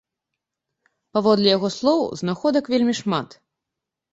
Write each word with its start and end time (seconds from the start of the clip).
Паводле 1.17 1.47
яго 1.57 1.69
слоў, 1.77 2.01
знаходак 2.23 2.63
вельмі 2.75 2.93
шмат. 3.03 3.29